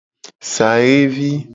[0.53, 1.31] Saxe vi.